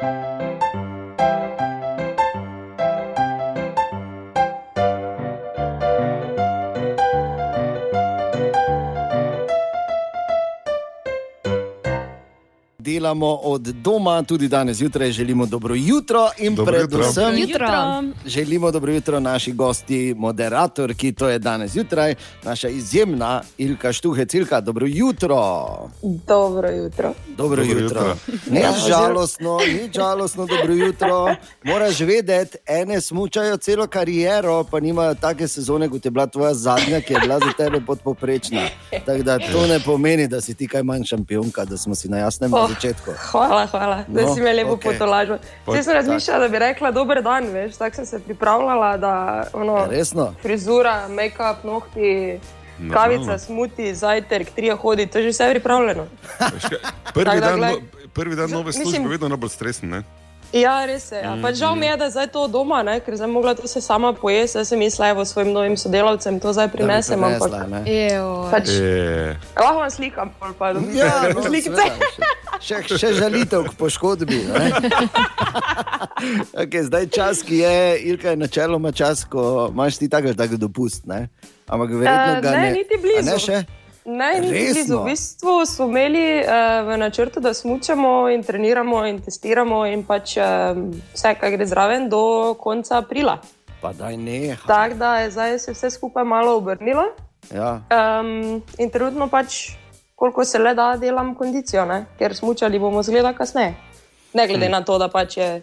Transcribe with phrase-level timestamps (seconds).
[0.00, 0.29] Thank you.
[13.00, 16.98] Delamo od doma, tudi danes zjutraj želimo dobro jutro in Dobro jutro.
[16.98, 18.02] predvsem Jutro.
[18.26, 24.60] želimo dobro jutro naši gosti, moderatorki, to je danes zjutraj, naša izjemna Ilka Štuhec, Ilka,
[24.60, 25.66] dobro jutro.
[26.26, 27.12] Dobro jutro.
[27.28, 27.82] Dobro, Dobro jutro.
[27.82, 28.16] jutro.
[28.50, 31.34] Ne Ja, žalostno, ni žalostno, dobro jutro.
[31.64, 37.00] Moraš vedeti, ene smučajo celo kariero, pa nimajo take sezone, kot je bila tvoja zadnja,
[37.00, 38.60] ki je bila za tebe podpoprečna.
[39.06, 42.18] Tako da to ne pomeni, da si ti kaj manj šampionka, da smo si na
[42.18, 42.60] jasnem Oh.
[42.60, 43.10] na začetku.
[43.30, 44.04] Hvala, hvala.
[44.04, 44.92] Zdaj No, si me lepo okay.
[44.92, 45.38] potolažil.
[45.64, 49.12] Zdaj sem razmišljala, da bi rekla dober dan, veš, tako sem se pripravljala, da
[49.52, 50.34] ono, Ja, resno?
[50.42, 52.40] frizura, make-up, nohti,
[52.78, 52.94] Normalno.
[52.94, 56.06] kavica, smuti, zajtrk, trije hodi, to je že vse pripravljeno.
[56.40, 56.78] Veš kaj,
[57.14, 59.88] Prvi Tako da, dan, glej, no, prvi dan nove službe je vedno najbolj stresen.
[59.88, 60.02] Ne?
[60.52, 61.14] Ja, res je.
[61.16, 61.36] Ja.
[61.38, 62.98] Pač žal mi je, da je zdaj to doma, ne?
[62.98, 64.58] ker sem mogla to se sama pojesti.
[64.58, 67.22] Jaz sem mislila, evo svojim novim sodelavcem to zdaj prinesem.
[67.22, 67.54] ampak.
[68.50, 71.86] Pač, E, lahko vam slikam, pol pa da Ja, no, seveda,
[72.58, 74.40] še, še, žalitev k poškodbi.
[74.48, 74.64] ne?
[76.60, 81.06] okay, zdaj čas, ki je, Ilka je načeloma čas, ko imaš ti tako, tako dopust.
[81.06, 81.28] Ne?
[81.66, 82.72] Ampak verjetno Eh, ga ne, ne.
[82.72, 83.22] niti blizu.
[83.22, 83.58] A Ne, še?
[84.18, 84.50] Resno?
[84.50, 84.98] blizu.
[84.98, 86.46] V bistvu smo imeli uh,
[86.88, 92.08] v načrtu, da smučamo in treniramo in testiramo in pač um, vse, kar gre zraven,
[92.08, 93.38] do konca aprila.
[93.80, 94.56] Pa daj ne.
[94.66, 97.02] Tako da je zdaj se vse skupaj malo obrnilo
[97.54, 97.80] Ja.
[98.20, 99.70] um, in trenutno pač,
[100.14, 102.04] koliko se le da, delam kondicijo, ne?
[102.18, 103.74] ker smučali bomo zgleda kasneje.
[104.34, 104.72] Ne glede Hm.
[104.72, 105.62] na to, da pač je,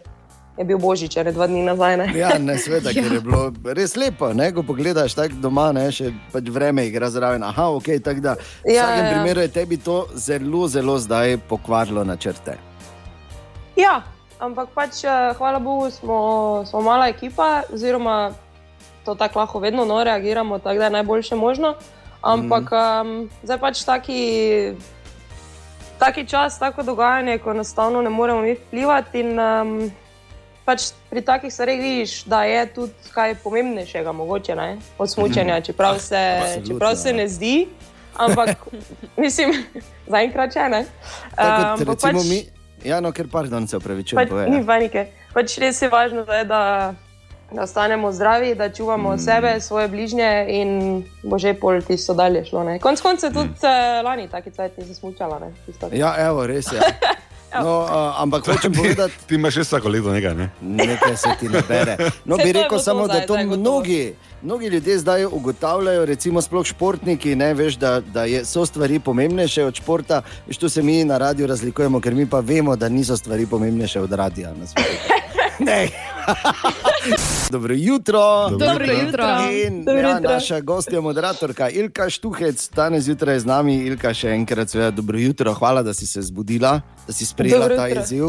[0.58, 1.98] je bil božič, ne dva dni nazaj.
[1.98, 2.08] Ne?
[2.18, 6.12] Ja, ne, sveda, ker je bilo res lepo, ne, ko pogledaš tako doma, ne, še
[6.34, 7.46] pač vreme igra zraven.
[7.46, 8.34] Aha, ok, tako da
[8.66, 9.12] v Ja, vsakem ja, ja.
[9.14, 12.58] primeru je tebi to zelo, zelo zdaj pokvarilo načrte.
[13.78, 14.02] Ja,
[14.42, 16.18] ampak pač, eh, hvala Bogu, smo,
[16.66, 18.34] smo mala ekipa, oziroma
[19.06, 21.76] to tako lahko vedno no, reagiramo, tako da je najboljše možno.
[22.22, 23.08] Ampak mm.
[23.08, 24.22] um, zdaj pač taki,
[26.02, 29.20] taki čas, tako dogajanje, ko enostavno ne moremo mi vplivati.
[29.20, 29.92] In, um,
[30.68, 34.70] pač pri takih stvareh vidiš, da je tudi kaj pomembnejšega, mogoče ne,
[35.00, 37.16] od smučanja, čeprav se, Absolutno, čeprav se ja.
[37.16, 37.56] ne zdi.
[38.18, 38.68] Ampak,
[39.24, 39.56] mislim,
[40.14, 40.86] zaenkrat če ne.
[41.36, 42.44] Tako Um, kot ampak recimo mi.
[42.86, 44.20] Ja, no, ker pardon, se upravičujem.
[44.20, 44.66] Pač, povej, ni ja.
[44.68, 45.08] panike.
[45.34, 46.62] Pač res je važno, da, je, da,
[47.52, 49.22] da ostanemo zdravi, da čuvamo mm.
[49.24, 50.72] sebe, svoje bližnje in
[51.24, 52.66] bo že pol tisto dalje šlo.
[52.68, 52.80] Ne.
[52.84, 54.04] Konec koncev tudi mm.
[54.06, 55.40] lani taki cajt nisem smučala.
[55.40, 55.90] Ne, tisto.
[55.96, 56.82] Ja, evo, res je.
[57.64, 60.36] No, uh, ampak hočem povedati, ti imaš še vsako leto nekaj.
[60.36, 60.50] Ne?
[60.62, 61.98] nekaj se ti ne bere.
[62.26, 67.54] No, bi rekel samo, da to mnogi, mnogi ljudje zdaj ugotavljajo, recimo sploh športniki, ne,
[67.54, 70.22] veš, da, da je, so stvari pomembnejše od športa.
[70.48, 74.02] Veš, tu se mi na radiju razlikujemo, ker mi pa vemo, da niso stvari pomembnejše
[74.02, 74.54] od radia.
[75.60, 75.90] Ne.
[77.52, 78.20] Dobro jutro.
[78.50, 79.26] Dobro Dobro jutro.
[79.68, 80.32] In Dobro ja, jutro.
[80.32, 83.76] naša gostja, moderatorka Ilka Štuhec, danes zjutraj z nami.
[83.78, 85.54] Ilka, še enkrat, seveda, dobro jutro.
[85.54, 86.78] Hvala, da si se zbudila,
[87.08, 88.04] da si sprejela Dobro ta jutro.
[88.04, 88.26] izziv.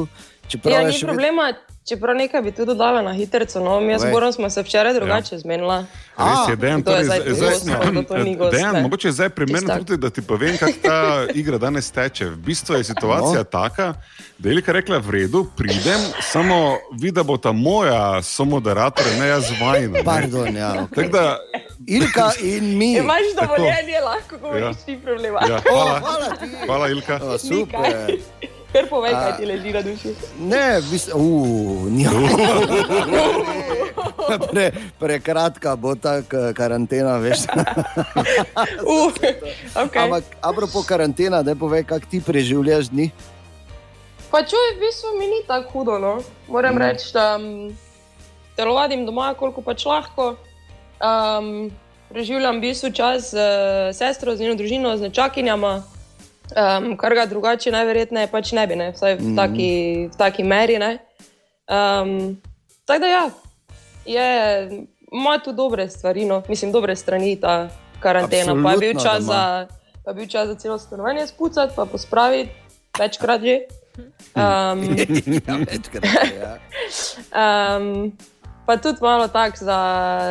[0.49, 1.53] Čeprav Ja, je ni še problema,
[1.89, 3.39] čeprav nekaj bi tudi dodala na hitro.
[3.57, 4.13] No, mi z Povej.
[4.13, 5.39] Borom smo se včeraj drugače ja.
[5.39, 5.85] zmenila.
[6.17, 9.13] Res je, dejan, to je torej, zdaj gost, zdaj- to ni gost, dejan, mogoče je
[9.13, 10.99] zdaj primerno tudi, da ti povem, kako ta
[11.41, 12.25] igra danes teče.
[12.27, 13.45] V bistvu je situacija No.
[13.47, 13.95] taka,
[14.39, 16.59] da je Ilka rekla, v redu, pridem, samo
[16.93, 19.99] vidi, da bo ta moja somoderator, ne jaz vajna.
[20.05, 20.73] Pardon, ja.
[20.83, 20.95] Okay.
[20.97, 21.39] Tako da,
[21.89, 22.93] Ilka in mi.
[22.99, 24.69] Imaš dovoljenje, lahko govoriš, Ja.
[24.69, 24.75] ja.
[24.89, 25.41] ni problema.
[25.43, 26.47] ja, hvala, hvala ti.
[26.67, 27.21] hvala Ilka.
[27.23, 28.58] O, super.
[28.73, 30.11] Kar povej, kaj ti leži na duši.
[30.45, 32.13] Ne, bistvu, uh, nja.
[34.53, 36.21] Pre, prekratka bo ta
[36.53, 37.49] karantena, veš.
[38.85, 39.41] Uh, okay.
[39.73, 43.09] Ampak, apropo karantena, da povej, kako ti preživljaš dni.
[44.29, 45.99] Pa čuj, v bistvu mi ni tako hudo.
[45.99, 46.21] No.
[46.49, 46.79] Moram mm.
[46.79, 47.73] reči, da um,
[48.57, 50.37] telovadim doma, koliko pač lahko.
[51.01, 51.73] Um,
[52.13, 55.83] preživljam v bistvu čas z uh, sestro, z njeno družino, z nečakinjama,
[56.57, 58.93] um, kar ga drugače najverjetneje pač ne bi, ne?
[58.93, 59.73] vsaj v, taki,
[60.13, 60.79] v taki meri.
[60.79, 60.99] ne.
[61.69, 62.41] Um,
[62.85, 63.25] tako da ja,
[64.07, 66.43] je, ima tu dobre stvari, no.
[66.49, 67.69] mislim, dobre strani ta
[68.01, 68.57] karantena.
[68.63, 69.67] Pa je bil Absolutno, čas za,
[70.05, 72.51] pa je bil čas za celo stanovanje spucati, pa pospraviti
[72.99, 73.59] večkrat že.
[74.35, 74.97] Um,
[75.49, 76.05] ja, večkrat.
[76.39, 76.59] Ja.
[77.77, 78.13] um,
[78.67, 79.81] pa tudi malo tako za,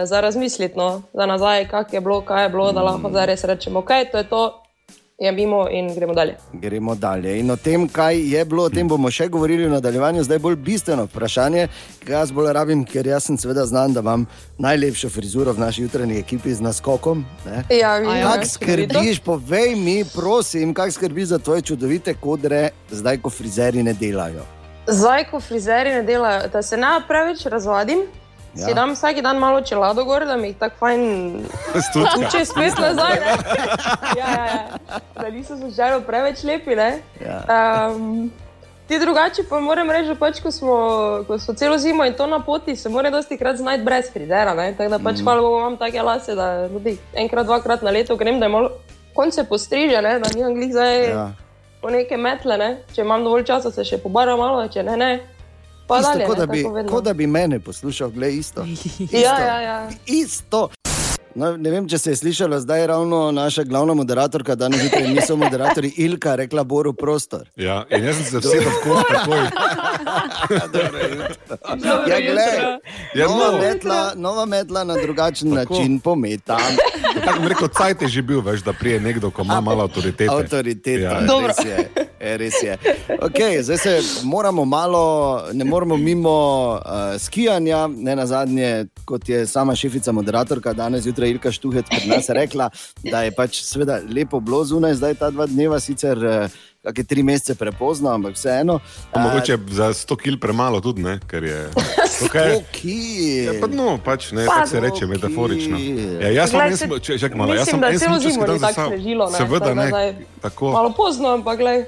[0.05, 3.43] za razmisliti, no, za nazaj, kako je bilo, kaj je bilo, da lahko zdaj res
[3.43, 4.63] rečemo, ok, to je to,
[5.17, 6.35] je mimo in gremo dalje.
[6.53, 7.39] Gremo dalje.
[7.39, 10.23] In o tem, kaj je bilo, o tem bomo še govorili v nadaljevanju.
[10.23, 11.63] Zdaj bolj bistveno vprašanje,
[11.99, 14.27] ki ga jaz bolj rabim, ker jaz sem seveda znan, da imam
[14.61, 17.25] najlepšo frizuro v naši jutranji ekipi z naskokom.
[17.47, 17.63] Ne?
[17.73, 18.27] Ja, ja.
[18.27, 23.97] Kako skrbiš, povej mi, prosim, kako skrbiš za tvoje čudovite kodre, zdaj ko frizeri ne
[23.97, 24.45] delajo?
[24.87, 28.05] Zdaj, ko frizeri ne delajo, da se ne preveč razvadim,
[28.55, 28.65] ja.
[28.65, 31.01] si dam vsak dan malo čelado gor, da mi jih tako fajn
[32.27, 33.15] uče spet nazaj.
[33.19, 33.35] ne.
[34.17, 34.99] Ja, ja, ja.
[35.21, 36.75] Da niso slučajno preveč lepi.
[36.75, 37.01] ne.
[37.21, 37.41] Ja.
[37.91, 38.31] Um,
[38.88, 40.75] ti drugače pa moram reči, pač, ko, smo,
[41.27, 44.53] ko smo celo zimo in to na poti, se mora dosti krat znajti brez frizera.
[44.53, 44.73] ne.
[44.77, 48.39] Tako da pač, hvala Bogu, imam take lase, da tudi enkrat, dvakrat na leto grem,
[48.39, 48.71] da je malo
[49.13, 51.09] konce postriže, ne, da nimam glih zdaj.
[51.09, 51.31] Ja.
[51.81, 52.69] po neke metle, ne?
[52.95, 55.11] če imam dovolj časa, se še pobarvam malo, če ne, ne.
[55.87, 58.63] Pa Isto, dalje, kot, ne, da bi, tako kot da bi mene poslušal, gled isto.
[58.63, 58.89] isto.
[59.17, 59.89] Ja, ja, ja.
[60.05, 60.69] Isto.
[61.35, 65.35] No, ne vem, če se je slišala zdaj ravno naša glavna moderatorka, danes zjutraj niso
[65.35, 67.45] moderatorji Ilka, rekla Boru prostor.
[67.55, 69.43] Ja, in jaz sem se vsedel v koš takoj.
[70.73, 70.99] Dobro
[72.07, 72.57] Ja, glej,
[73.15, 73.57] Ja, nova, no.
[73.57, 75.73] metla, nova metla na drugačen Tako.
[75.73, 76.57] način pometa.
[77.25, 80.31] Tako bi rekel, cajt je že bil, veš, da prije nekdo, ko ima malo avtoritete.
[80.31, 81.21] Avtoriteta, Ja.
[81.21, 81.53] Dobro.
[82.19, 82.77] E, res je.
[83.21, 86.33] Okay, zdaj se moramo malo, ne moramo mimo
[86.73, 92.09] uh, skijanja, ne na zadnje, kot je sama šefica moderatorka danes zjutraj Ilka Štuhec pri
[92.09, 92.69] nas rekla,
[93.03, 97.23] da je pač seveda lepo bilo zunaj, zdaj ta dva dneva, sicer uh, kakšne tri
[97.23, 98.79] mesece prepozno, ampak vseeno.
[99.11, 101.19] Pa Mogoče za 100 kg premalo tudi, ne?
[101.27, 101.69] ker je.
[102.21, 103.45] tukaj- Okej.
[103.45, 105.77] Ja, pa no, pač ne, Pa tako se reče metaforično.
[106.21, 109.29] Ja, jaz sem, jaz če, čak, malo, jaz sem, jaz sem zimo ni tako snežilo,
[109.29, 110.71] ne, Seveda ne, zdaj- tako.
[110.71, 111.85] Malo pozno, ampak gledaj,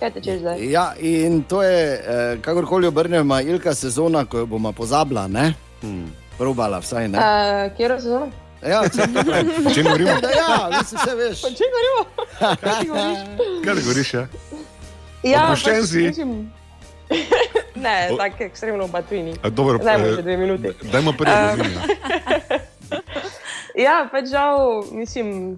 [0.00, 0.70] kaj.
[0.70, 5.54] Ja, in to je, eh, kakorkoli obrnemo, Ilka sezona, ko jo bomo pozabila, ne?
[5.80, 6.10] Hmm.
[6.38, 7.18] Probala vsaj ne.
[7.18, 8.30] Uh, Kjer sezono?
[8.62, 8.82] Ja,
[9.74, 10.10] čem govorimo?
[10.20, 11.40] da ja, mislim, vse veš.
[11.40, 12.00] Če govorimo?
[12.56, 13.18] Kaj ti govoriš?
[13.64, 14.14] Kaj govoriš?
[14.14, 14.26] Ja?
[15.22, 15.98] Ja, Odpuščen pač, si?
[15.98, 16.52] mislim-
[17.76, 19.32] Ne, O- tako ekstremno v Batvini.
[19.42, 20.70] A, Dobro, Dajmo eh, še dve minuti.
[20.84, 21.56] Dajmo prvi Eh.
[23.76, 24.58] Ja, pač žal,
[24.92, 25.56] mislim,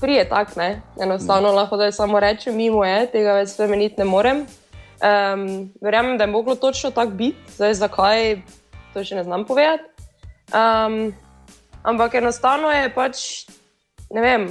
[0.00, 0.82] prije tak, ne.
[1.00, 4.44] Enostavno lahko da samo rečem, mimo je, tega več spremeniti ne morem.
[4.98, 5.44] Um,
[5.80, 8.40] verjamem, da je moglo točno tako biti, zdaj zakaj,
[8.92, 9.86] to še ne znam povedati.
[10.50, 11.14] Um,
[11.82, 13.46] ampak enostavno je pač,
[14.10, 14.48] ne vem,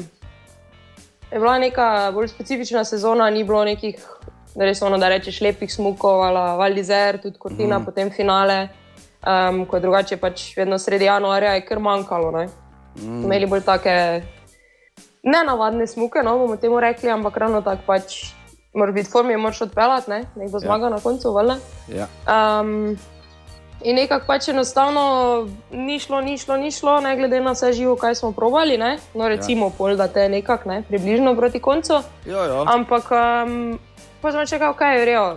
[1.32, 4.00] je bila neka bolj specifična sezona, ni bilo nekih,
[4.56, 7.86] da res ono, da rečeš lepih smukov, ali Valdizer, tudi Cortina, mm.
[7.86, 8.68] potem finale.
[9.28, 12.32] Um, ko je drugače pač vedno sredi januarja, je kar manjkalo.
[12.32, 12.48] Ne?
[13.02, 13.24] Mm.
[13.26, 13.94] Imeli bolj take
[15.24, 18.18] nenavadne smuke, no bomo temu rekli, ampak ravno tako pač.
[18.78, 20.20] Moraš biti v formi, moraš odpeljati, ne?
[20.36, 20.90] nekdo zmaga ja.
[20.94, 21.32] na koncu.
[21.90, 22.08] Ja.
[22.30, 22.98] Um,
[23.82, 27.96] in nekako pač enostavno ni šlo, ni šlo, ni šlo, ne glede na vse živo,
[27.96, 28.78] kaj smo probali.
[28.78, 28.98] Ne?
[29.14, 29.76] No, recimo, ja.
[29.78, 32.02] pol, da te nekako ne, približno proti koncu.
[32.26, 32.64] Jo, jo.
[32.68, 33.80] Ampak, um,
[34.22, 35.28] pa smo čakali, kaj je rejo.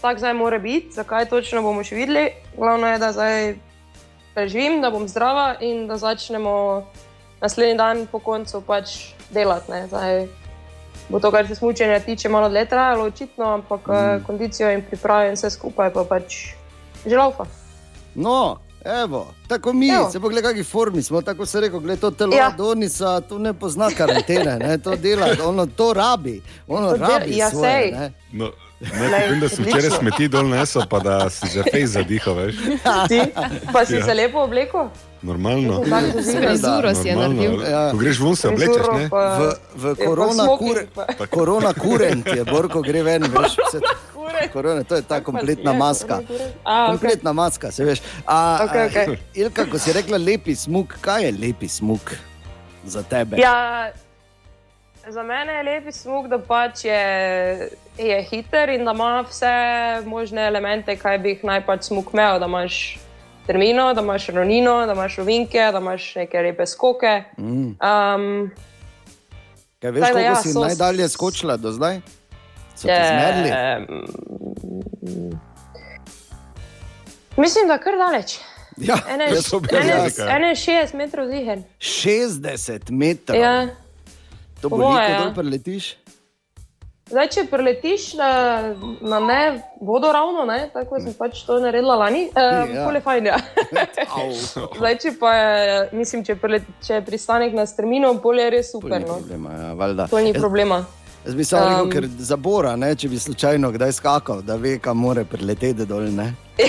[0.00, 2.28] Tako zdaj mora biti, zakaj točno bomo še videli.
[2.58, 3.54] Glavno je, da zdaj
[4.34, 6.84] preživim, da bom zdrava in da začnemo
[7.40, 9.70] naslednji dan po koncu pač delati.
[9.72, 9.86] ne.
[9.88, 10.26] Zdaj,
[11.08, 14.24] bo to, kar se smučenja tiče, malo dlje trajalo, očitno, ampak mm.
[14.26, 16.54] kondicijo in pripravo in vse skupaj pa pač
[17.06, 17.44] že laufa.
[18.14, 18.58] No,
[18.96, 20.10] evo, tako mi, Evo.
[20.10, 22.46] se poglej, kakšni formi smo, tako se reko, gled to telo Ja.
[22.48, 26.36] Adonica, tu ne pozna karantene, ne, to dela, ono to rabi,
[26.68, 27.90] ono To del- rabi ja, svoje, sej.
[27.92, 28.12] ne.
[28.32, 28.50] No,
[28.82, 32.54] ne, vem, da si včeraj smeti dol nesel, pa da si za fejs zadihal, veš.
[33.08, 33.20] Ti
[33.72, 33.98] pa si Ja.
[33.98, 34.04] ja.
[34.04, 34.88] se lepo oblekel?
[35.22, 35.80] Normalno.
[36.38, 37.62] Frizuro si je naredil.
[37.62, 37.90] Ja.
[37.90, 39.08] Ko greš ven, se oblečeš, ne?
[39.08, 40.44] V, v je pa korona,
[40.94, 43.80] pa- korona kurent je, Borko gre ven, veš, vse,
[44.24, 44.48] Kure.
[44.52, 46.20] korona, to je ta kompletna je, maska.
[46.64, 46.86] A.
[46.90, 48.00] Kompletna maska, se veš.
[48.26, 49.14] A, Okej, okej.
[49.14, 52.14] a, Ilka, ko si rekla lepi smuk, kaj je lepi smuk
[52.84, 53.36] za tebe?
[53.36, 53.90] Ja,
[55.08, 59.52] za mene je lepi smog, da pač je, je hiter in da ima vse
[60.06, 62.38] možne elemente, kaj bi jih naj pač smog imel.
[62.38, 62.98] Da imaš
[63.46, 67.22] termino, da imaš ravnino, da imaš rovinke, da imaš neke lepe skoke.
[67.36, 67.76] Mm.
[67.76, 68.50] Um,
[69.80, 72.00] Kaj veš, koliko ja, si so- najdalje skočila do zdaj?
[72.76, 73.50] So te je, zmerli?
[73.80, 75.40] mm,
[77.36, 78.38] mislim, da kar daleč.
[78.76, 81.58] Ja, Ene, ene, ene 60 metrov ziger.
[81.78, 83.38] 60 metrov.
[83.38, 83.68] Ja.
[84.60, 85.20] To moje, ko ja.
[85.20, 85.92] dol preletiš.
[87.04, 88.28] Zdaj, če preletiš na,
[89.00, 89.40] na ne
[89.80, 92.88] vodo ravno, ne, tako sem pač to naredila lani, um, Ja.
[92.88, 93.00] ja.
[93.00, 93.26] fajn.
[93.26, 93.36] Ja.
[94.78, 98.72] Zdaj, če pa je, mislim, če, prelet, če je pristanek na strmino, bolje je res
[98.72, 98.98] super.
[98.98, 99.20] ni No.
[99.20, 100.06] problema, ja, valjda.
[100.08, 100.80] To ni Jaz- problema.
[101.24, 104.78] Jaz bi samo rekel, Um, ker zabora, ne, če bi slučajno kdaj skakal, da ve,
[104.78, 106.10] kam more preleteti dol.
[106.12, 106.34] Ne.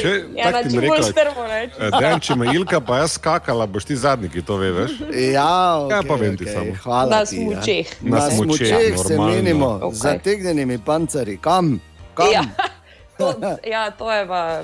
[0.00, 1.42] Če, Ja, ti čim bolj rekla, strmo.
[1.42, 1.62] Ne.
[1.76, 4.92] eh, Dejan, če me Ilka pa jaz skakala, boš ti zadnji, ki to ve, veš?
[5.32, 5.48] Ja,
[5.80, 6.54] okay, Ja, pa vem ti okay.
[6.54, 6.76] samo.
[6.84, 7.10] Hvala.
[7.10, 7.42] Na ti, ja.
[7.42, 7.86] smučeh.
[8.00, 9.34] Na Na smučeh, smučeh se normalno.
[9.34, 11.36] menimo, z zategnjenimi pancerji.
[11.38, 11.80] Kam?
[12.14, 12.30] Kam?
[12.32, 12.44] Ja.
[13.18, 13.32] To,
[13.64, 14.60] ja, to je pa.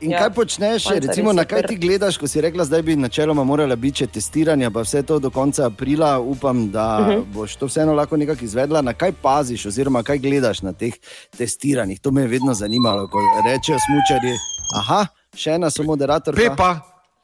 [0.00, 0.18] In Ja.
[0.18, 3.76] kaj počneš, Fanta recimo, na kaj ti gledaš, ko si rekla, zdaj bi načeloma morala
[3.76, 7.10] biti še testiranja, pa vse to do konca aprila, upam, da uh Mhm.
[7.12, 7.24] -huh.
[7.26, 8.80] boš to vseeno lahko nekako izvedla.
[8.82, 10.94] Na kaj paziš, oziroma kaj gledaš na teh
[11.30, 12.00] testiranjih?
[12.00, 14.32] To me je vedno zanimalo, ko rečejo smučari.
[14.76, 16.40] Aha, še ena so moderatorka.
[16.40, 16.80] Pepa,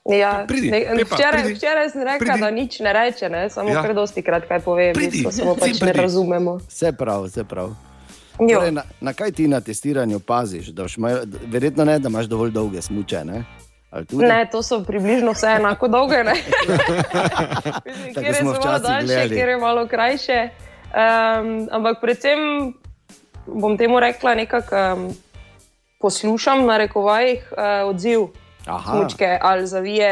[0.09, 1.55] Ja, Pridi, ne, Pepa, včeraj, pridi.
[1.55, 2.41] včeraj sem rekla, Pridi.
[2.41, 3.51] da nič ne reče, ne?
[3.51, 3.75] samo Ja.
[3.75, 3.83] ja.
[3.83, 6.01] kar dosti krat kaj pove, v Pridi, bistvu, samo pač sem ne pridi.
[6.01, 6.59] razumemo.
[6.69, 7.75] Vse prav, vse prav.
[8.41, 8.59] Jo.
[8.59, 10.73] Torej, na, na kaj ti na testiranju paziš?
[10.73, 13.25] Imel- verjetno ne, da imaš dovolj dolge smuče.
[13.25, 13.45] Ne?
[14.13, 16.17] Ne, to so približno vse enako dolge.
[17.87, 19.37] Mislim, Kjer je malo daljše, gledali.
[19.37, 20.49] kjer je malo krajše.
[20.87, 22.39] Um, ampak predvsem
[23.47, 25.15] bom temu rekla nekako um,
[26.01, 28.21] poslušam na rekovajih uh, odziv
[28.91, 30.11] smučke ali zavije.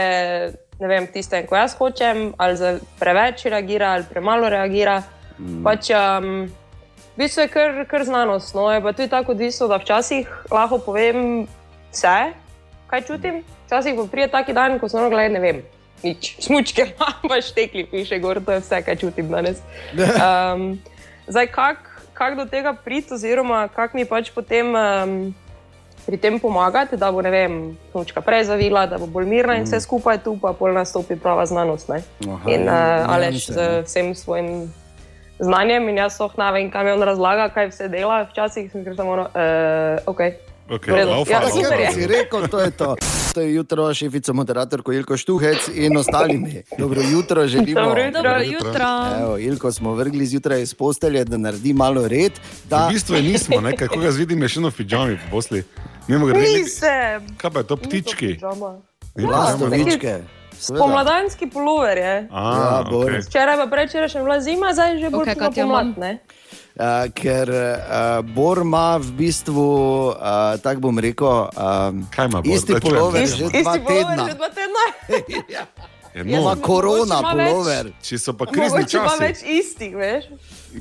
[0.81, 5.03] Ne vem, tiste, ko jaz hočem, ali preveč reagira, ali premalo reagira.
[5.39, 5.63] Mm.
[5.65, 6.51] Pač, um,
[7.15, 8.55] v bistvu je kar, kar znanost.
[8.55, 11.47] No, je pa tudi tako odvisno, da včasih lahko povem
[11.93, 12.35] vse,
[12.91, 13.43] kaj čutim.
[13.67, 15.63] Včasih pa prije taki dan, ko sem ono gledal, ne vem,
[16.03, 16.91] nič, smučke,
[17.29, 19.63] pa štekli, piše gor, to je vse, kaj čutim danes.
[19.95, 20.79] Um,
[21.27, 24.75] zdaj, kako kak do tega priti, oziroma kako mi pač potem.
[24.75, 25.35] Um,
[26.05, 27.53] Pri tem pomagati, da bo ne vem,
[27.89, 31.47] smučka prej zavila, da bo bolj mirna in vse skupaj tu, pa pol nastopi prava
[31.49, 31.89] znanost.
[31.89, 32.03] Ne?
[32.29, 32.75] Aha, In ja,
[33.09, 33.83] uh, Aleš nianse, z ne.
[33.89, 34.51] vsem svojim
[35.39, 38.23] znanjem, in jaz oh ne vem, kam je on razlaga, kaj vse dela.
[38.25, 39.27] Včasih sem kar samo, uh,
[40.07, 40.21] ok.
[40.69, 41.11] okay, V redu.
[41.11, 41.55] laufa, Ja, laufa.
[41.55, 41.93] super je.
[41.93, 42.97] Si rekel, to je to.
[43.35, 46.63] To je jutro šefica moderatorko Ilko Štuhec in ostalimi.
[46.79, 47.81] Dobro jutro želimo.
[47.81, 48.23] Dobro jutro.
[48.23, 48.69] Dobro jutro.
[48.69, 48.87] jutro.
[49.21, 52.33] Evo, Ilko smo vrgli zjutraj iz postelje, da naredi malo red.
[52.65, 53.77] Da, V bistvu je nismo, ne?
[53.77, 55.63] kako ga vidim, je še eno pidžami v posli.
[56.09, 57.27] Mimo grede, nek- Nisem.
[57.37, 58.39] kaj pa je to ptički?
[59.17, 60.01] Lastovičke.
[60.01, 60.44] seveda.
[60.71, 62.29] Pomladanski pullover je.
[62.31, 62.91] A, Ja, okay.
[62.91, 63.27] Boris.
[63.27, 65.87] Včeraj pa prečerajšnja bila zima, zdaj je že bolj okay, Katja, pomlad.
[65.87, 65.95] imam.
[65.99, 66.13] ne?
[66.75, 67.57] Uh, ker uh,
[68.27, 69.67] Bor ima v bistvu,
[70.09, 70.17] uh,
[70.59, 72.07] tako bom rekel, um,
[72.41, 72.51] Bor?
[72.51, 72.73] isti
[73.23, 74.25] Isti- že dva tedna.
[74.25, 74.85] že dva tedna.
[76.15, 77.91] Je, Ima korona polover.
[78.03, 80.25] če so pa krizni Mogoče časi, več istih, veš.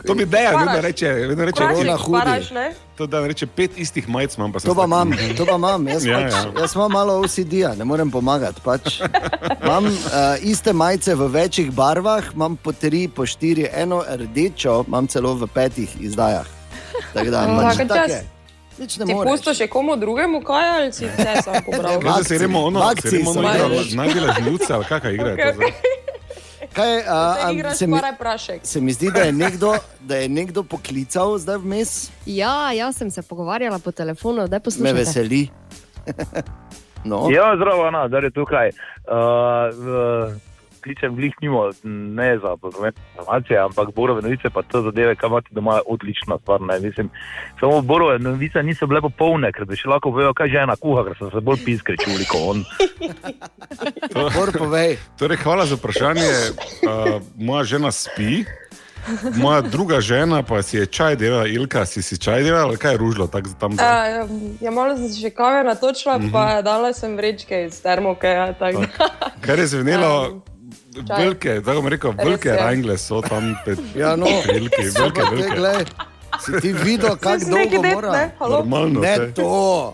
[0.06, 2.54] to bi dejan, vedno reče, vedno reče, Korona hudi.
[2.54, 2.74] ne?
[2.96, 5.88] to da reče pet istih majic imam, pa sem To pa imam, to pa imam.
[5.88, 6.40] Jaz, Ja, pač, ja.
[6.40, 6.62] ja.
[6.62, 8.62] jaz imam malo OCD-ja, ne morem pomagati.
[8.62, 9.02] Pač.
[9.64, 9.98] Imam uh,
[10.42, 15.48] iste majice v večjih barvah, imam po tri, po štiri, eno rdečo, imam celo v
[15.48, 16.46] petih izdajah.
[17.14, 18.22] Tako da, No, pač take.
[18.78, 19.32] Nič ne moreš.
[19.32, 22.00] pusto še komu drugemu kaj ali si vse sam pobral?
[22.00, 23.56] Veš, da se gremo ono, se gremo ono so.
[23.56, 23.94] igra, Veš.
[23.94, 25.72] najdela žnivca, ali kakšna igra je to Okej, zdaj?
[26.74, 27.18] Kaj, a,
[27.66, 27.98] a, se, mi,
[28.64, 33.12] se mi zdi, da je nekdo, da je nekdo poklical zdaj vmes, Ja, jaz sem
[33.12, 34.94] se pogovarjala po telefonu, da me poslušate.
[34.94, 35.48] veseli.
[37.04, 37.30] no.
[37.30, 38.70] Ja, zdravo, no, da je tukaj.
[39.06, 40.34] Uh,
[40.84, 42.56] kličem glih mimo, ne za
[43.16, 46.62] informacije, ampak borove novice, pa te zadeve, kam imate doma, odlična stvar.
[46.62, 47.10] Ne, mislim,
[47.60, 51.18] samo borove novice niso bile popolne, ker bi še lahko vejo, kaj žena kuha, ker
[51.20, 52.66] so se bolj piskri čuli kot on.
[54.36, 54.98] Bor, povej.
[55.20, 56.30] Torej, hvala za vprašanje.
[56.84, 58.44] Uh, moja žena spi,
[59.36, 62.94] moja druga žena pa si je čaj delala, Ilka, si si čaj delala, ali kaj
[62.94, 63.72] je ružlo tako za tam?
[63.72, 64.12] Uh, zdaj?
[64.62, 66.32] ja, malo sem si še kave natočila, mm -hmm.
[66.32, 68.28] pa dala sem vrečke iz termoke.
[68.28, 69.32] Ja, tako da.
[69.42, 70.40] Kar je zvenelo, čaj.
[71.18, 74.28] velike, tako bom rekel, velike rangle so tam pred Ja, no.
[74.48, 75.56] velike, velike, velike.
[75.56, 75.86] glej,
[76.46, 78.12] si ti videl, kako dolgo det, mora?
[78.12, 78.32] ne?
[78.40, 78.58] Halo?
[78.58, 79.00] Normalno.
[79.02, 79.34] Ne saj.
[79.34, 79.94] to.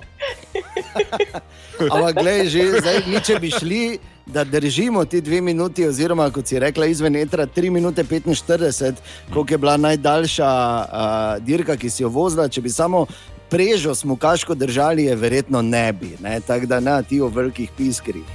[1.94, 3.84] Ampak, glej, že zdaj, mi če bi šli,
[4.30, 8.94] da držimo ti dve minuti, oziroma kot si rekla, izven etra, 3 minute 45,
[9.34, 12.50] koliko je bila najdaljša uh, dirka, ki si jo vozila.
[12.50, 13.06] Če bi samo
[13.50, 16.14] prežo smukaško držali, je verjetno ne bi.
[16.22, 16.40] Ne?
[16.40, 18.28] Tako da ne, ti o velikih piskrih.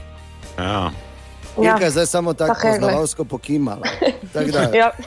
[0.59, 0.91] Ja.
[1.63, 1.79] Ja.
[1.81, 2.73] Je zdaj samo tako glej.
[2.73, 3.87] poznavalsko pokimala.
[4.33, 4.91] Tako da, Ja.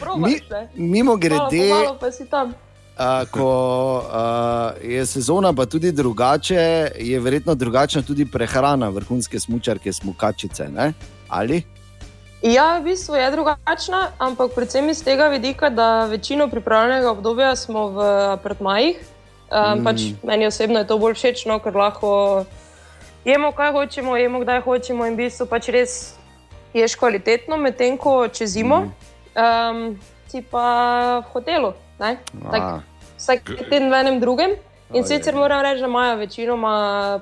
[0.00, 0.32] Probaš,
[0.74, 2.54] Mi, mimo Malo grede, malo pa si tam.
[2.98, 9.92] A, ko a, je sezona pa tudi drugače, je verjetno drugačna tudi prehrana vrhunske smočarke,
[9.92, 10.68] smokačice.
[10.68, 10.92] Ne?
[11.28, 11.62] Ali?
[12.42, 17.88] Ja, v bistvu je drugačna, ampak predvsem iz tega vidika, da večino pripravljenega obdobja smo
[17.88, 18.96] v apartmajih.
[19.52, 19.84] Um, mm.
[19.84, 22.44] pač meni osebno je to bolj všeč, no, ker lahko
[23.24, 25.92] jemo, kaj hočemo, jemo, kdaj hočemo in v bistvu pač res
[26.74, 28.90] ješ kvalitetno, medtem ko čez zimo mm.
[29.36, 29.80] um,
[30.28, 31.72] si pa v hotelu.
[32.00, 32.82] Tak,
[33.20, 34.56] vsak teden v enem drugem.
[34.92, 36.74] In sicer moram reči, da imajo večinoma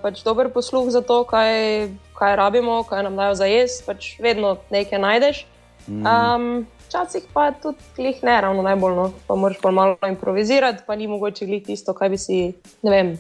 [0.02, 1.87] pač dober posluh za to, kaj,
[2.19, 5.47] kaj rabimo, kaj nam dajo za jesti, pač vedno nekaj najdeš.
[5.87, 9.04] Um, Včasih pa tudi klih ne ravno najbolj, no.
[9.26, 12.38] pa moraš pa malo improvizirati, pa ni mogoče glih tisto, kaj bi si
[12.83, 13.12] ne vem,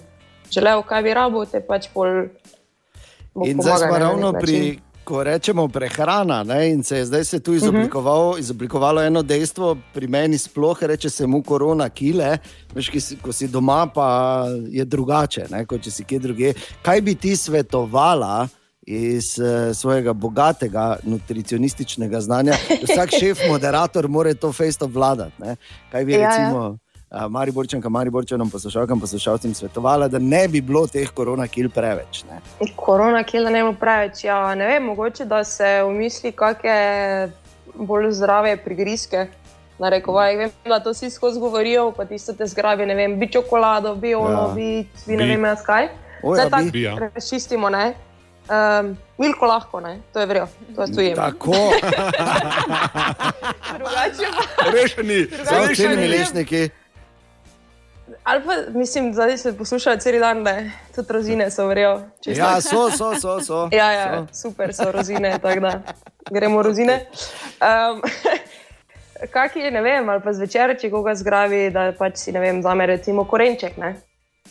[0.50, 2.26] želel, kaj bi rabo, te pač pol.
[3.34, 7.54] In zdaj smo ravno pri ko rečemo prehrana, ne, in se je zdaj se tu
[7.54, 12.38] izoblikovalo, izoblikovalo eno dejstvo, pri meni sploh reče se mu korona kile,
[12.74, 16.52] veš, ki si, ko si doma, pa je drugače, ne, kot če si kje druge.
[16.82, 18.48] Kaj bi ti svetovala?
[18.90, 25.36] Iz uh, svojega bogatega nutricionističnega znanja, vsak šef, moderator, mora to fejsto vladati.
[25.38, 25.56] ne.
[25.92, 26.28] Kaj bi Ja, ja.
[26.28, 26.89] recimo ja,
[27.28, 32.22] Mariborčanka, Mariborčanom, poslušalkam, poslušalcem svetovala, da ne bi bilo teh koronakil preveč.
[32.30, 32.38] Ne?
[32.76, 34.24] Korona, ki da ne bo preveč.
[34.24, 37.32] Ja, ne vem, mogoče da se umisli kakšne
[37.74, 39.26] bolj zdrave prigrizke.
[39.80, 43.94] Narekovaj, vem, da to vsi skozi govorijo, pa tisto te zgrabi, ne vem, bi čokolado,
[43.94, 44.52] bi ono, Ja.
[44.54, 45.88] bi, bi ne vem, jaz kaj.
[46.22, 46.94] O, ja, Zdaj tako ja.
[47.14, 47.94] razčistimo, ne.
[48.50, 51.16] Um, milko lahko, ne, to je vrjo, to jaz tu jem.
[51.16, 51.52] Tako,
[53.78, 54.26] Drugače
[54.56, 54.70] pa.
[54.70, 56.70] Rešeni, samo Rešeni.
[58.24, 60.56] Ali pa mislim, da se poslušajo cel dan, da
[60.94, 62.00] tudi rozine so vrjo.
[62.26, 63.40] Ja, so, so, so.
[63.40, 63.68] so.
[63.72, 64.42] Ja, ja, so.
[64.42, 65.80] super so rozine, tako da
[66.30, 67.06] gremo rozine.
[67.60, 68.02] Um,
[69.32, 72.62] Kaki je, ne vem, ali pa zvečer, če koga zgrabi, da pač si, ne vem,
[72.62, 73.96] zame recimo korenček, ne?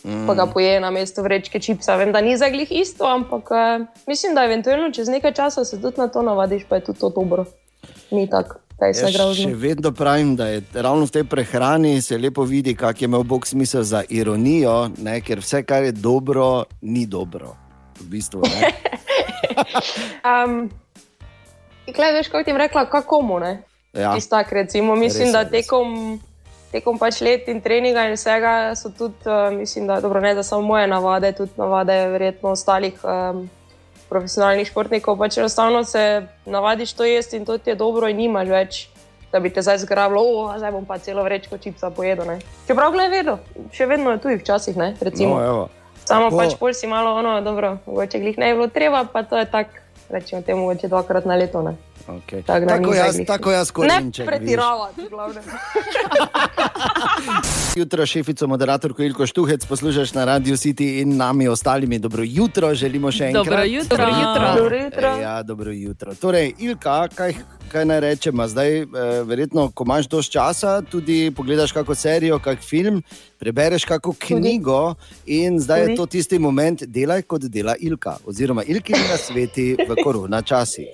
[0.04, 0.26] Mm.
[0.26, 1.96] pa ga poje na mesto vrečke čipsa.
[1.96, 5.80] Vem, da ni za glih isto, ampak uh, mislim, da eventualno čez nekaj časa se
[5.80, 7.44] tudi na to navadiš, pa je tudi to dobro.
[8.10, 12.74] Ni tako, Jaz še vedno pravim, da je ravno v tej prehrani se lepo vidi,
[12.74, 15.20] kak je imel Bog smisel za ironijo, ne?
[15.20, 17.54] ker vse, kar je dobro, ni dobro.
[18.00, 18.40] V bistvu?
[20.24, 20.70] Um,
[21.96, 23.62] Klej, veš, ti je rekla, kako mu ne?
[23.92, 24.14] ja.
[24.16, 26.20] Istak, recimo, mislim, Res da tekom,
[26.72, 30.42] tekom pač let in treninga in vsega so tudi, uh, mislim, da dobro, ne za
[30.42, 33.48] samo moje navade, tudi navade verjetno ostalih um,
[34.10, 35.18] profesionalnih športnikov.
[35.18, 38.80] Pač enostavno se navadiš to jesti in to ti je dobro in nimaš več.
[39.30, 42.26] Da bi te zdaj zgrabilo, oh, zdaj bom pa celo vrečko čipsa pojedel.
[42.26, 42.40] Ne.
[42.66, 43.36] Čeprav, gledaj, vedno,
[43.70, 45.36] še vedno je tu včasih, ne, recimo.
[45.38, 45.68] No, evo.
[46.02, 46.40] Samo Tako.
[46.40, 49.46] pač pol si malo, ono, dobro, mogoče glih ne bi bilo treba, pa to je
[49.46, 49.78] tako,
[50.10, 51.62] rečemo temu, mogoče dvakrat na leto.
[51.62, 51.76] Ne.
[52.10, 52.42] Okay.
[52.42, 54.02] Tako da Tako, jaz, tako jaz Ne korenček.
[54.20, 54.26] vidiš.
[54.28, 55.40] pretiravati, glavno.
[57.76, 61.98] Jutro, šefico, moderatorko Ilko Štuhec, poslušaš na Radio City in nami ostalimi.
[61.98, 63.44] Dobro jutro, želimo še enkrat.
[63.44, 63.96] Dobro jutro.
[63.96, 64.54] Dobro jutro.
[64.56, 65.08] Dobro jutro.
[65.08, 66.14] E, Ja, dobro jutro.
[66.14, 67.34] Torej, Ilka, kaj,
[67.68, 68.48] kaj naj rečemo?
[68.48, 68.86] Zdaj, eh,
[69.24, 73.02] verjetno, ko imaš dovolj časa, tudi pogledaš kako serijo, kak film,
[73.38, 74.94] prebereš kako knjigo
[75.26, 75.96] in zdaj je Tudi.
[75.96, 80.86] to tisti moment, delaj kot dela Ilka, oziroma Ilki na sveti v korona časih,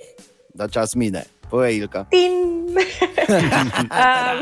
[0.57, 1.23] da čas mine.
[1.49, 2.05] Povej, Ilka.
[2.09, 2.33] Tin.
[2.73, 4.37] um,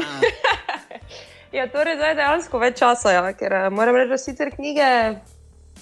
[1.58, 4.90] ja, torej, zdaj dejansko več časa, ja, ker eh, moram reči, da sicer knjige,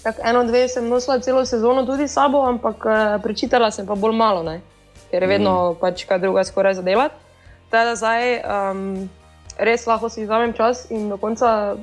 [0.02, 4.16] tako eno, dve sem nosila celo sezono tudi sabo, ampak uh, prečitala sem pa bolj
[4.18, 4.60] malo, ne,
[5.10, 5.80] ker je vedno mm.
[5.80, 7.14] pač kaj druga skoraj zadelati.
[7.72, 8.82] Tako da zdaj um,
[9.58, 11.76] res lahko si vzamem čas in do konca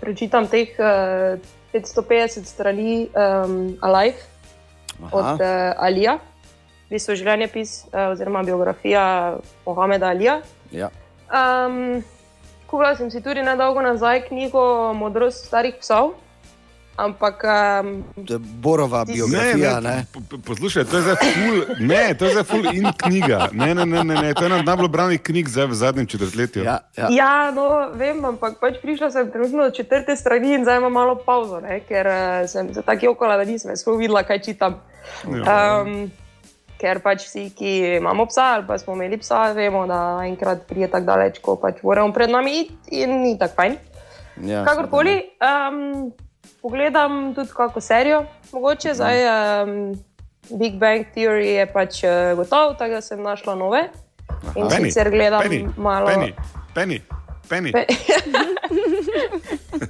[0.00, 1.36] prečitam teh uh,
[1.74, 4.18] 550 strani um, Alive
[5.12, 6.18] od uh, Alija,
[6.92, 9.02] v bistvu življenjepis uh, oziroma biografija
[9.64, 10.42] Mohameda Alija.
[10.76, 10.90] Ja.
[11.32, 12.02] Um,
[12.68, 16.14] Kupila sem si tudi nedolgo nazaj knjigo Modrost starih psov,
[16.96, 17.90] ampak um,
[18.28, 19.80] To je Borova biografija.
[19.80, 22.64] Ne, ne, Ne, po- po- poslušaj, to je za ful, ne, to je za ful
[22.72, 23.48] in knjiga.
[23.52, 26.06] Ne, ne, ne, ne, ne, to je ena od najbolj branih knjig zdaj v zadnjem
[26.06, 26.64] četrtletju.
[26.64, 27.08] Ja, ja.
[27.10, 31.16] Ja, no, vem, ampak pač prišla sem trenutno do četrte strani in zdaj imam malo
[31.16, 34.80] pauzo, ne, ker uh, sem se tako jokala, da nisem sploh videla, kaj čitam.
[35.28, 35.80] Ja.
[35.84, 36.08] Um,
[36.82, 40.90] ker pač vsi, ki imamo psa ali pa smo imeli psa, vemo, da enkrat prije
[40.90, 43.78] tako daleč, ko pač moramo pred nami iti in ni tako fajn.
[44.48, 45.14] Ja, Kakorkoli,
[45.44, 46.10] um,
[46.62, 49.22] pogledam tudi kako serijo, mogoče zdaj.
[49.62, 49.92] Um,
[50.58, 53.84] Big Bang Theory je pač uh, gotov, tako da sem našla nove.
[54.56, 56.10] In Penny, sicer gledam Penny, malo.
[56.10, 56.32] Penny,
[56.74, 56.98] Penny,
[57.48, 57.72] Penny.
[57.72, 57.86] Pe-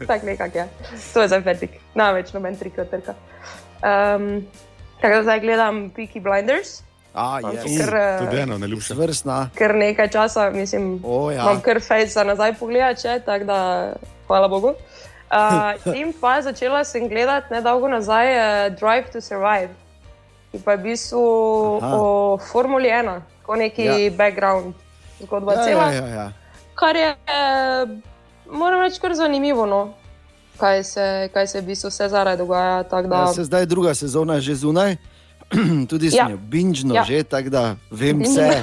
[0.07, 0.69] Tako nekako je.
[1.15, 3.15] To je zdaj fertik, največ noben trik od trka.
[3.83, 4.47] Um,
[5.03, 6.83] tako da zdaj gledam Peaky Blinders,
[7.15, 8.95] A, si kar, eh, Tudi eno, najljubše.
[8.95, 9.51] Vrstna.
[9.55, 11.43] kar nekaj časa, mislim, O, ja.
[11.43, 13.93] imam kar fejs za nazaj pogledati, če, tako da
[14.27, 14.73] hvala Bogu.
[15.33, 15.39] Uh,
[15.95, 19.69] in pa začela sem gledati nedolgo nazaj uh, Drive to Survive,
[20.51, 21.23] ki pa je v bistvu
[21.81, 21.89] Aha.
[21.91, 22.03] o
[22.39, 23.97] Formuli 1, kot neki Ja.
[23.97, 24.11] ja.
[24.11, 24.75] background
[25.21, 25.85] zgodba Ja, cela.
[25.85, 26.27] ja, ja, ja.
[26.75, 27.87] kar je, eh,
[28.47, 29.65] moram reči, kar zanimivo.
[29.65, 29.95] No?
[30.57, 32.83] Kaj se, kaj se v bistvu vse zaraj dogaja.
[32.83, 34.97] Da, Ja, se zdaj druga sezona že zunaj,
[35.89, 36.29] tudi sem Ja.
[36.31, 37.05] jo binžno Ja.
[37.05, 38.63] že, tako da vem vse.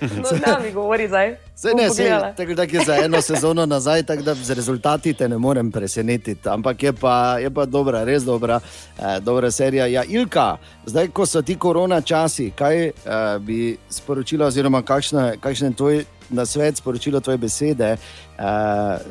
[0.00, 1.36] no, da mi govori zdaj.
[1.62, 2.32] Bom ne, pogledala.
[2.32, 6.48] tako da je za eno sezono nazaj, tako da z rezultati te ne morem presenetiti.
[6.48, 8.60] Ampak je pa, je pa dobra, res dobra,
[8.98, 9.86] eh, dobra serija.
[9.86, 12.92] Ja, Ilka, zdaj ko so ti korona časi, kaj eh,
[13.40, 17.98] bi sporočila, oziroma kakšne, kakšne tvoj na svet sporočilo tvoje besede eh,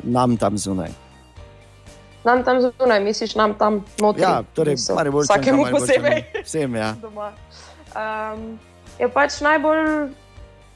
[0.02, 1.03] nam tam zunaj?
[2.24, 4.22] Nam tam zunaj, misliš, nam tam notri.
[4.22, 4.74] Ja, torej,
[5.22, 6.24] Vsakemu posebej.
[6.44, 6.94] Vsem, ja.
[7.02, 7.32] doma.
[7.92, 8.58] um,
[8.98, 10.08] je pač najbolj,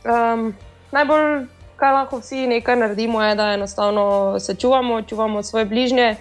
[0.04, 0.52] um,
[0.92, 6.16] najbolj, kar lahko vsi nekaj naredimo, je, da enostavno se čuvamo, čuvamo svoje bližnje.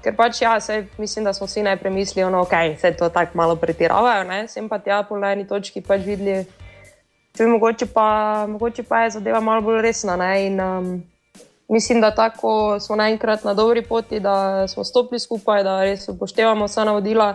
[0.00, 3.08] Ker pač ja, sej, mislim, da smo vsi najprej mislili, da no, okay, se to
[3.08, 4.48] tako malo pretiravajo, ne?
[4.48, 6.46] sem pa tja po eni točki pač videli,
[7.36, 10.16] če mogoče pa, mogoče pa je zadeva malo bolj resna.
[10.16, 11.02] ne, In, um,
[11.70, 16.66] mislim, da tako smo naenkrat na dobri poti, da smo stopili skupaj, da res upoštevamo
[16.66, 17.34] vsa navodila,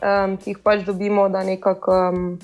[0.00, 2.38] um, ki jih pač dobimo, da nekako um,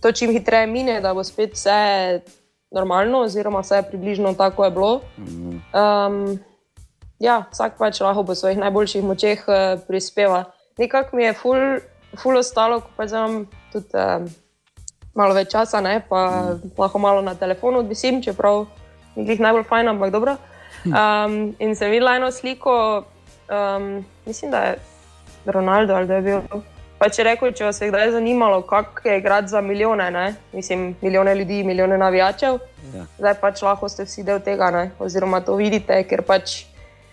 [0.00, 2.20] to čim hitreje mine, da bo spet vse
[2.70, 5.00] normalno, oziroma vse približno tako je bilo.
[5.18, 6.38] Um,
[7.18, 10.44] ja, vsak pač lahko po svojih najboljših močeh uh, prispeva.
[10.78, 11.58] Nekako mi je ful,
[12.22, 14.30] ful ostalo, ko pa imam tudi um,
[15.14, 16.72] malo več časa, ne, pa mm.
[16.78, 18.64] lahko malo na telefonu odvisim, čeprav
[19.16, 20.36] ni jih najbolj fajn, ampak dobro.
[20.84, 23.04] Um, in sem videla eno sliko,
[23.50, 24.76] um, mislim, da je
[25.46, 26.40] Ronaldo ali da je bil.
[26.98, 30.34] Pa če rekel, če vas je kdaj zanimalo, kako je igrati za milijone, ne?
[30.52, 32.58] mislim, milijone ljudi, milijone navijačev,
[32.94, 33.04] Ja.
[33.18, 34.90] zdaj pač lahko ste vsi del tega, ne?
[34.98, 36.64] oziroma to vidite, ker pač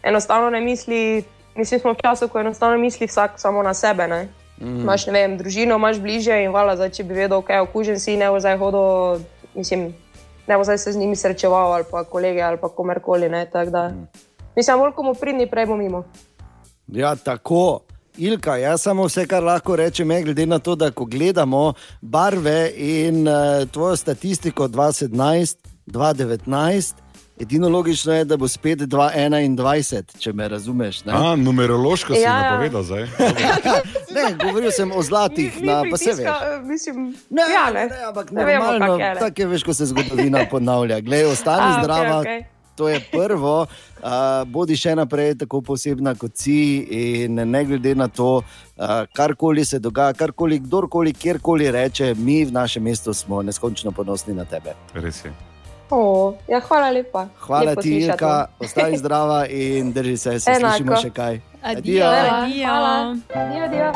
[0.04, 1.24] enostavno ne misli.
[1.56, 4.08] Mislim, smo v času, ko enostavno misli vsak samo na sebe.
[4.08, 4.28] Ne?
[4.62, 4.82] Mm.
[4.82, 8.00] Imaš ne vem, družino, imaš bližje in vala, zdaj, če bi vedel, kaj je okužen
[8.00, 9.24] si, ne bo zdaj hodil,
[9.56, 9.90] mislim,
[10.50, 13.30] ne bo zdaj se z njimi srečeval ali pa kolege ali pa komerkoli.
[13.30, 13.46] Ne?
[13.70, 14.08] Da, mm.
[14.56, 16.04] mislim, bolj komu pridni, prej bo mimo.
[16.88, 17.80] Ja, tako.
[18.18, 22.72] Ilka, jaz samo vse, kar lahko rečem, je, glede na to, da ko gledamo barve
[22.76, 25.56] in uh, tvojo statistiko 2017,
[25.88, 26.94] 2019,
[27.40, 31.06] edino logično je, da bo spet 2021, če me razumeš.
[31.06, 32.52] Ne, A, numerološko si Ja, ja.
[32.52, 33.04] napovedal zdaj.
[34.16, 36.28] ne govoril sem o zlatih, na, pa se veš.
[36.64, 37.86] mislim, Ne, ja, ne.
[37.86, 39.16] ne, ampak Ne vemo, normalno, ne.
[39.16, 41.00] tako je, veš, ko se zgodovina ponavlja.
[41.00, 42.44] Glej, ostani A, zdrava, okej.
[42.76, 43.66] to je prvo.
[44.00, 44.10] Uh,
[44.48, 46.60] bodi še naprej tako posebna kot si,
[47.20, 48.44] in ne glede na to, uh,
[49.14, 54.46] karkoli se dogaja, karkoli, kdorkoli, kjerkoli reče, mi v našem mestu smo neskončno ponosni na
[54.46, 54.76] tebe.
[54.94, 55.34] Res je.
[55.92, 57.28] O, ja, hvala lepa.
[57.40, 60.76] Hvala Lepo ti, Ilka, ostani zdrava in drži se, se Enako.
[60.78, 61.40] slišimo še kaj.
[61.64, 62.06] Adijo.
[62.06, 62.68] Adijo.
[62.68, 63.16] Hvala.
[63.34, 63.92] Adijo, adijo.